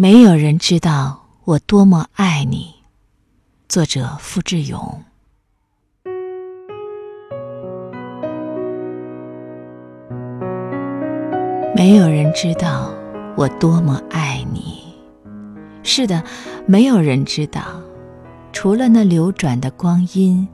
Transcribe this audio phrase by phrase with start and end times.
[0.00, 2.74] 没有人知道我多么爱你。
[3.68, 5.04] 作者：付志勇。
[11.76, 12.90] 没有人知道
[13.36, 14.82] 我多么爱你。
[15.82, 16.24] 是的，
[16.64, 17.60] 没有人知道，
[18.54, 20.48] 除了那流转的光阴、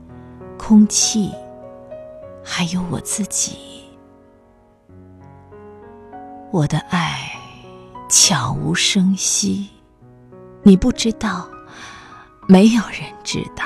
[0.58, 1.30] 空气，
[2.42, 3.56] 还有我自己。
[6.50, 7.25] 我的爱。
[8.08, 9.68] 悄无声息，
[10.62, 11.48] 你不知道，
[12.46, 13.64] 没有人知道。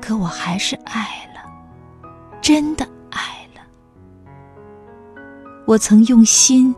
[0.00, 1.50] 可我还是爱了，
[2.42, 3.62] 真的爱了。
[5.66, 6.74] 我曾用心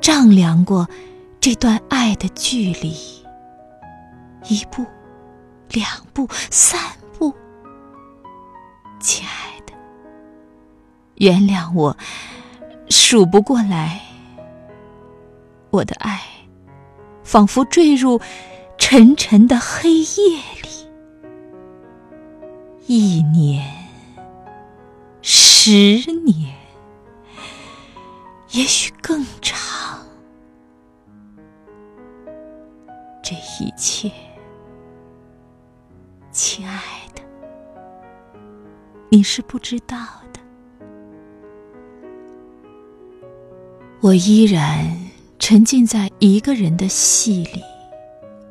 [0.00, 0.88] 丈量过
[1.40, 2.94] 这段爱的距离，
[4.48, 4.86] 一步、
[5.68, 6.80] 两步、三
[7.18, 7.34] 步。
[8.98, 9.74] 亲爱的，
[11.16, 11.94] 原谅我
[12.88, 14.00] 数不过来。
[15.70, 16.20] 我的爱，
[17.22, 18.20] 仿佛坠入
[18.76, 20.68] 沉沉的黑夜里。
[22.86, 23.64] 一年，
[25.22, 25.72] 十
[26.22, 26.52] 年，
[28.50, 30.04] 也许更长。
[33.22, 34.10] 这一切，
[36.32, 36.82] 亲爱
[37.14, 37.22] 的，
[39.08, 39.96] 你是不知道
[40.32, 40.40] 的。
[44.00, 44.99] 我依然。
[45.40, 47.64] 沉浸在一个人的戏里，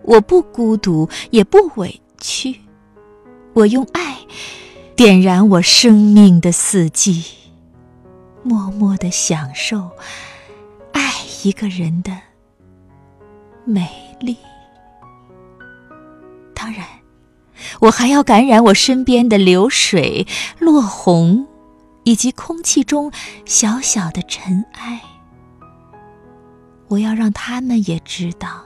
[0.02, 2.60] 我不孤独，也不委屈。
[3.54, 4.18] 我用爱
[4.96, 7.24] 点燃我生命的四季，
[8.44, 9.92] 默默的享受
[10.92, 12.18] 爱一个人的
[13.64, 13.88] 美
[14.20, 14.36] 丽。
[16.56, 16.86] 当然，
[17.82, 21.48] 我还要感染我身边的流水、落红，
[22.04, 23.12] 以及空气中
[23.46, 25.00] 小小的尘埃。
[26.90, 28.64] 我要让他们也知道，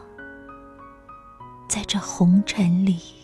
[1.68, 3.23] 在这红尘里。